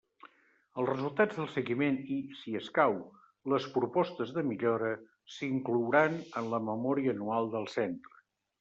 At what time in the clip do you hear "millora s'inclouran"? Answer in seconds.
4.49-6.19